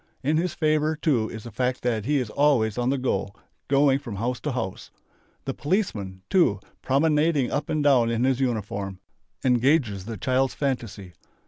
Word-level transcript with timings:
In 0.23 0.37
his 0.37 0.55
favour, 0.55 0.95
too, 0.95 1.29
is 1.29 1.43
the 1.43 1.51
fact 1.51 1.83
that 1.83 2.05
he 2.05 2.17
is 2.17 2.31
always 2.31 2.75
on 2.75 2.89
the 2.89 2.97
go, 2.97 3.29
going 3.67 3.99
from 3.99 4.15
house 4.15 4.39
to 4.39 4.53
house. 4.53 4.89
The 5.45 5.53
"policeman" 5.53 6.23
too, 6.27 6.59
promenading 6.81 7.51
up 7.51 7.69
and 7.69 7.83
down 7.83 8.09
in 8.09 8.23
his 8.23 8.39
uniform, 8.39 8.99
engages 9.45 10.05
the 10.05 10.17
child's 10.17 10.55
fantasy. 10.55 11.13